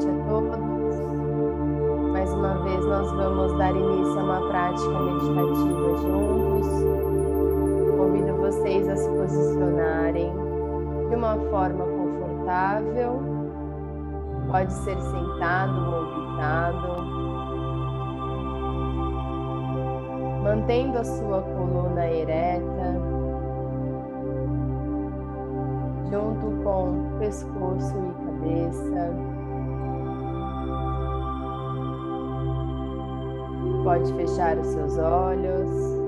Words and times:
noite 0.00 0.08
a 0.08 0.28
todos. 0.28 0.60
Mais 2.12 2.32
uma 2.32 2.54
vez 2.62 2.84
nós 2.84 3.10
vamos 3.12 3.58
dar 3.58 3.70
início 3.70 4.18
a 4.18 4.22
uma 4.22 4.48
prática 4.48 4.98
meditativa 4.98 5.96
juntos. 5.98 6.68
Convido 7.96 8.36
vocês 8.36 8.88
a 8.88 8.96
se 8.96 9.08
posicionarem 9.10 10.32
de 11.08 11.14
uma 11.14 11.36
forma 11.50 11.84
confortável. 11.84 13.20
Pode 14.50 14.72
ser 14.72 14.98
sentado 15.00 15.94
ou 15.94 16.06
deitado. 16.06 17.20
Mantendo 20.42 20.98
a 20.98 21.04
sua 21.04 21.42
coluna 21.42 22.06
ereta, 22.06 22.96
junto 26.10 26.64
com 26.64 27.18
pescoço 27.18 27.94
e 27.96 28.24
cabeça. 28.24 29.39
Pode 33.82 34.12
fechar 34.14 34.58
os 34.58 34.66
seus 34.68 34.98
olhos. 34.98 35.99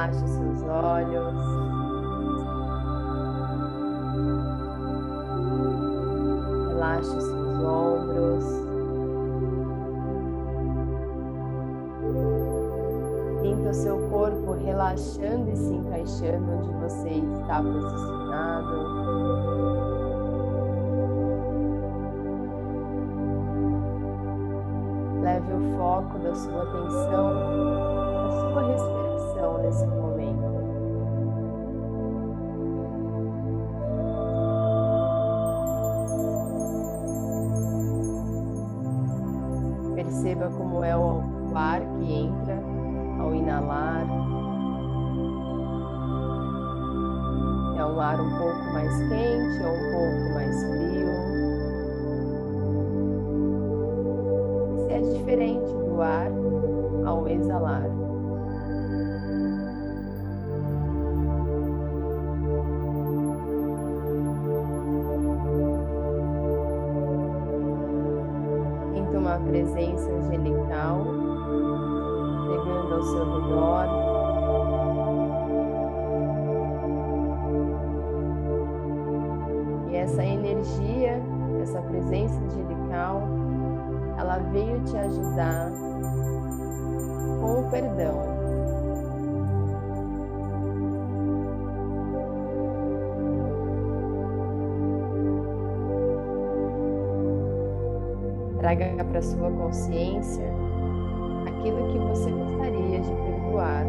Relaxe 0.00 0.28
seus 0.28 0.62
olhos. 0.62 1.34
Relaxe 6.68 7.20
seus 7.20 7.62
ombros. 7.62 8.44
Sinta 13.42 13.68
o 13.68 13.74
seu 13.74 13.98
corpo 14.08 14.52
relaxando 14.52 15.50
e 15.50 15.56
se 15.56 15.74
encaixando 15.74 16.50
onde 16.50 16.72
você 16.76 17.10
está 17.10 17.62
posicionado. 17.62 19.00
Leve 25.20 25.52
o 25.52 25.76
foco 25.76 26.18
da 26.20 26.34
sua 26.34 26.62
atenção 26.62 27.28
à 28.16 28.30
sua 28.30 28.62
respiração 28.62 29.09
nesse 29.62 29.86
momento. 29.86 30.60
Perceba 39.94 40.50
como 40.56 40.84
é 40.84 40.96
o 40.96 41.22
ar 41.54 41.80
que 41.80 42.12
entra 42.12 42.58
ao 43.18 43.34
inalar. 43.34 44.06
É 47.78 47.84
um 47.84 48.00
ar 48.00 48.20
um 48.20 48.30
pouco 48.38 48.72
mais 48.72 48.94
quente 49.08 49.62
ou 49.62 49.72
um 49.72 49.90
pouco 49.92 50.34
mais 50.34 50.62
frio. 50.64 51.08
E 54.74 54.78
se 54.86 54.92
é 54.92 55.00
diferente 55.00 55.72
do 55.72 56.02
ar 56.02 56.30
ao 57.06 57.26
exalar. 57.26 57.99
Angelical 70.18 71.20
chegando 72.50 72.94
ao 72.94 73.02
seu 73.02 73.24
redor. 73.24 73.86
E 79.90 79.96
essa 79.96 80.24
energia, 80.24 81.22
essa 81.62 81.80
presença 81.82 82.40
angelical, 82.40 83.22
ela 84.18 84.38
veio 84.52 84.80
te 84.84 84.96
ajudar 84.96 85.70
com 87.40 87.60
o 87.60 87.70
perdão. 87.70 88.39
Traga 98.60 99.02
para 99.04 99.22
sua 99.22 99.50
consciência 99.50 100.44
aquilo 101.46 101.88
que 101.90 101.98
você 101.98 102.30
gostaria 102.30 103.00
de 103.00 103.08
perdoar. 103.08 103.86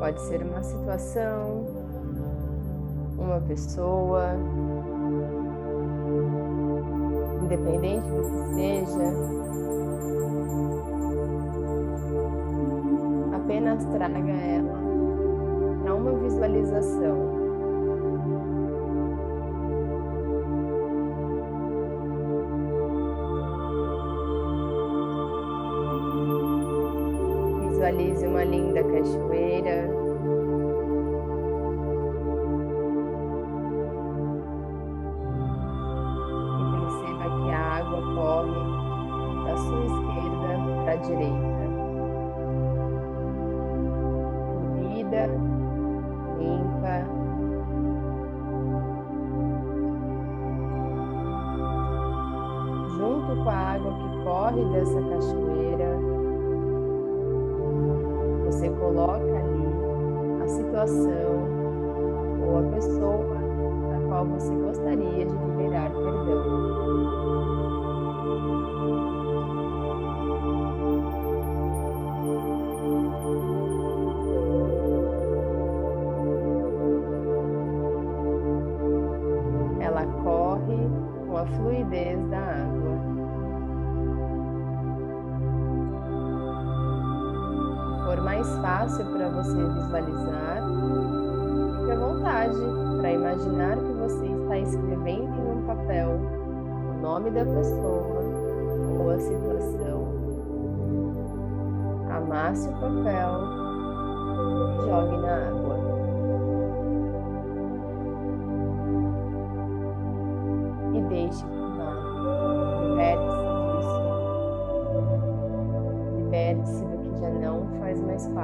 Pode 0.00 0.20
ser 0.22 0.42
uma 0.42 0.62
situação, 0.64 1.66
uma 3.16 3.40
pessoa, 3.42 4.34
independente 7.44 8.08
do 8.08 8.22
que 8.24 8.54
seja, 8.54 9.42
apenas 13.34 13.84
traga 13.86 14.32
ela 14.32 14.78
para 15.82 15.94
uma 15.94 16.12
visualização. 16.12 17.42
Visualize 27.68 28.26
uma 28.26 28.44
linda 28.44 28.82
cachoeira. 28.84 30.11
Corre 54.52 54.64
dessa 54.70 55.00
cachoeira, 55.02 55.98
você 58.44 58.68
coloca 58.70 59.38
ali 59.38 60.42
a 60.42 60.48
situação 60.48 61.48
ou 62.46 62.58
a 62.58 62.62
pessoa 62.74 63.36
da 63.90 64.08
qual 64.08 64.26
você 64.26 64.54
gostaria 64.54 65.24
de 65.24 65.34
liberar 65.34 65.90
fácil 88.62 89.04
para 89.06 89.28
você 89.28 89.56
visualizar, 89.56 90.62
fique 91.76 91.90
à 91.90 91.96
vontade 91.96 92.56
para 93.00 93.12
imaginar 93.12 93.76
que 93.76 93.92
você 93.92 94.26
está 94.26 94.58
escrevendo 94.58 95.34
em 95.34 95.58
um 95.58 95.66
papel 95.66 96.20
o 96.88 97.02
nome 97.02 97.30
da 97.32 97.44
pessoa 97.44 98.22
ou 99.00 99.10
a 99.10 99.18
situação. 99.18 100.22
Amasse 102.08 102.68
o 102.68 102.72
papel 102.72 103.40
e 104.78 104.86
jogue 104.86 105.16
na 105.16 105.48
água. 105.48 105.91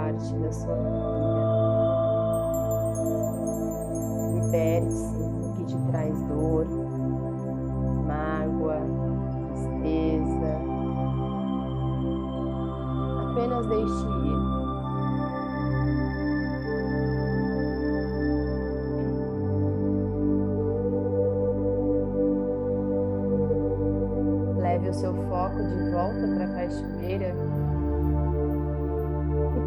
Parte 0.08 0.34
da 0.36 0.52
sua 0.52 0.74
vida. 0.74 0.88
Liberte-se 4.34 5.18
do 5.18 5.52
que 5.54 5.64
te 5.64 5.76
traz 5.90 6.22
dor, 6.22 6.66
mágoa, 8.06 8.80
tristeza. 9.52 10.60
Apenas 13.30 13.66
deixe 13.66 14.06
ir. 14.26 14.47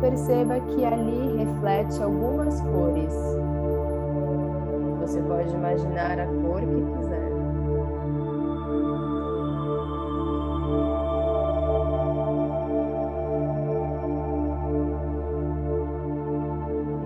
Perceba 0.02 0.60
que 0.60 0.84
ali 0.84 1.38
reflete 1.38 2.02
algumas 2.02 2.60
cores. 2.62 3.14
Você 5.00 5.22
pode 5.22 5.54
imaginar 5.54 6.20
a 6.20 6.26
cor 6.26 6.60
que 6.60 6.82
quiser. 6.98 7.32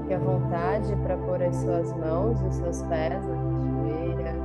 Fique 0.01 0.13
à 0.13 0.19
vontade 0.19 0.95
para 1.03 1.17
pôr 1.17 1.43
as 1.43 1.55
suas 1.57 1.91
mãos 1.97 2.41
e 2.41 2.45
os 2.45 2.55
seus 2.55 2.81
pés 2.83 3.11
na 3.11 3.35
cachoeira. 3.35 4.35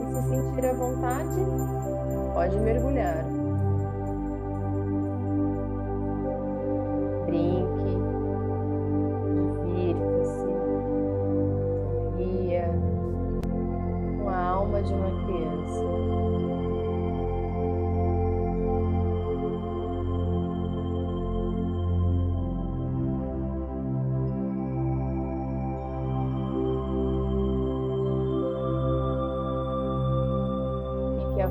E 0.00 0.14
se 0.14 0.28
sentir 0.28 0.66
à 0.66 0.74
vontade, 0.74 1.40
pode 2.34 2.60
mergulhar. 2.60 3.41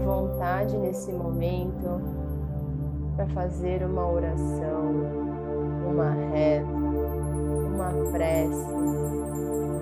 Vontade 0.01 0.77
nesse 0.77 1.11
momento 1.11 2.01
para 3.15 3.27
fazer 3.27 3.83
uma 3.83 4.09
oração, 4.09 4.91
uma 5.89 6.11
reza, 6.11 6.65
uma 6.67 8.11
prece 8.11 8.65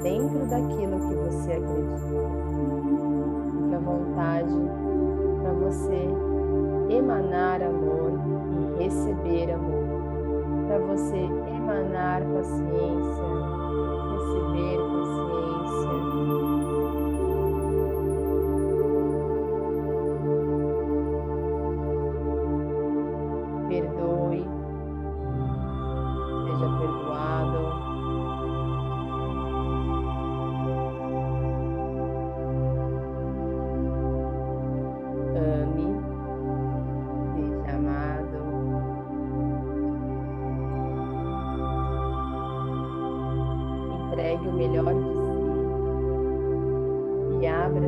dentro 0.04 0.45
daquilo 0.48 1.00
que 1.00 1.16
você 1.16 1.54
acredita. 1.54 2.30
Fique 3.51 3.75
à 3.75 3.80
vontade 3.80 4.56
para 5.42 5.54
você 5.54 6.07
emanar 6.89 7.62
amor 7.62 8.12
e 8.77 8.83
receber 8.83 9.51
amor, 9.51 10.68
para 10.68 10.80
você 10.80 11.18
emanar 11.18 12.21
paciência, 12.24 13.24
receber 14.12 14.88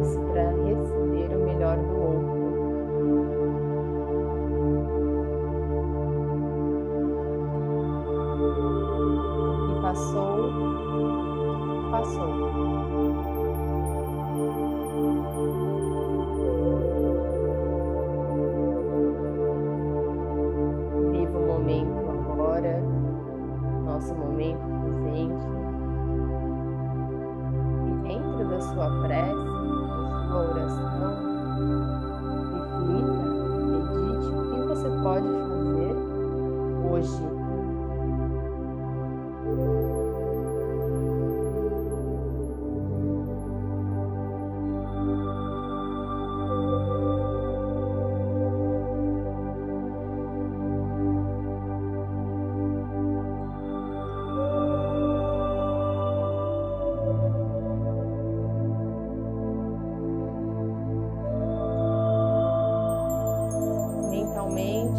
para 0.01 0.49
receber 0.63 1.35
o 1.35 1.39
melhor 1.45 1.77
do 1.77 1.95
outro. 2.01 2.41
E 9.69 9.81
passou, 9.81 10.51
passou. 11.91 12.31
Viva 21.11 21.37
o 21.37 21.47
momento 21.47 22.09
agora, 22.09 22.81
nosso 23.85 24.15
momento 24.15 24.59
presente. 24.81 25.45
E 27.85 27.91
dentro 28.07 28.47
da 28.49 28.59
sua 28.61 28.87
prece, 29.03 29.40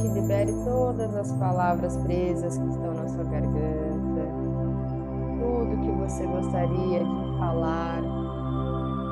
mentalmente, 0.02 0.20
libere 0.20 0.52
todas 0.64 1.14
as 1.14 1.32
palavras 1.32 1.96
presas 1.98 2.58
que 2.58 2.68
estão 2.68 2.94
na 2.94 3.08
sua 3.08 3.24
garganta, 3.24 4.26
tudo 5.38 5.80
que 5.80 5.90
você 5.92 6.26
gostaria 6.26 7.04
de 7.04 7.38
falar, 7.38 8.02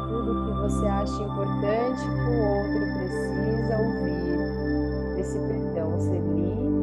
tudo 0.08 0.44
que 0.46 0.60
você 0.62 0.86
acha 0.86 1.22
importante 1.22 2.02
que 2.02 2.30
o 2.30 2.42
outro 2.56 2.80
precisa 2.94 3.78
ouvir, 3.78 5.20
esse 5.20 5.38
perdão 5.38 6.00
ser 6.00 6.20
libertado. 6.20 6.79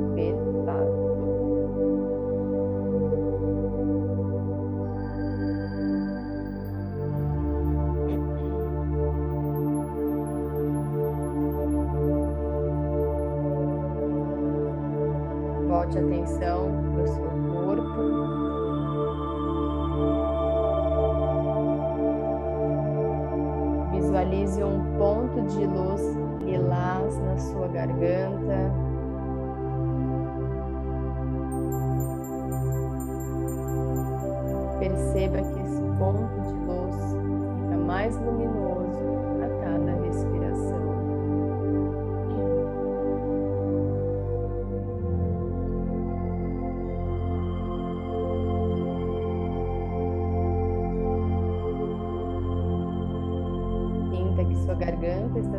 Visualize 24.17 24.63
um 24.63 24.97
ponto 24.97 25.39
de 25.43 25.63
luz 25.67 26.01
lilás 26.41 27.15
na 27.19 27.38
sua 27.38 27.67
garganta. 27.67 28.74
Perceba 34.79 35.43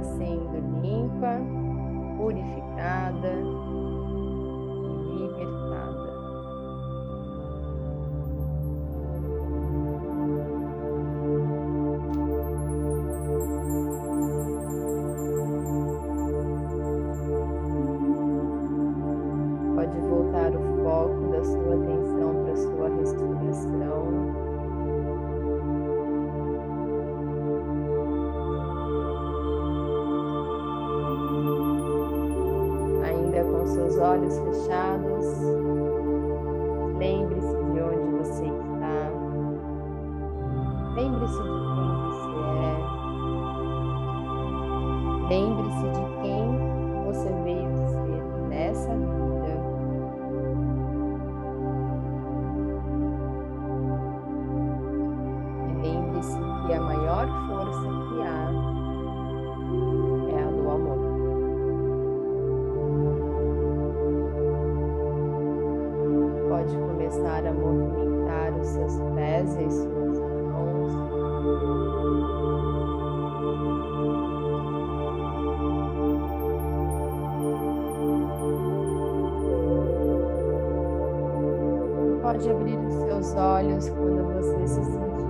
sendo 0.04 0.58
limpa, 0.80 1.40
purificada 2.16 3.32
seus 33.78 33.96
olhos 33.98 34.38
fechados. 34.38 35.67
pode 82.38 82.50
abrir 82.50 82.78
os 82.78 82.94
seus 82.94 83.34
olhos 83.34 83.88
quando 83.90 84.22
você 84.32 84.68
se 84.68 84.84
sentir 84.84 85.27